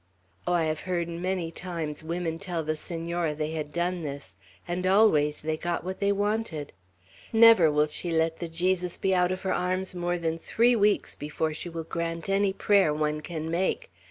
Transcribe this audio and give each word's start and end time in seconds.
Oh, 0.47 0.53
I 0.53 0.63
have 0.65 0.79
heard, 0.89 1.07
many 1.07 1.51
times, 1.51 2.03
women 2.03 2.39
tell 2.39 2.63
the 2.63 2.75
Senora 2.75 3.35
they 3.35 3.51
had 3.51 3.71
done 3.71 4.01
this, 4.01 4.35
and 4.67 4.87
always 4.87 5.43
they 5.43 5.57
got 5.57 5.83
what 5.83 5.99
they 5.99 6.11
wanted. 6.11 6.73
Never 7.31 7.71
will 7.71 7.85
she 7.85 8.09
let 8.09 8.37
the 8.39 8.47
Jesus 8.49 8.97
be 8.97 9.13
out 9.13 9.31
of 9.31 9.43
her 9.43 9.53
arms 9.53 9.93
more 9.93 10.17
than 10.17 10.39
three 10.39 10.75
weeks 10.75 11.13
before 11.13 11.53
she 11.53 11.69
will 11.69 11.83
grant 11.83 12.29
any 12.29 12.51
prayer 12.51 12.91
one 12.91 13.21
can 13.21 13.51
make. 13.51 13.91